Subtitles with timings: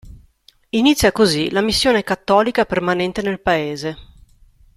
[0.69, 3.97] Inizia così la missione cattolica permanente nel Paese.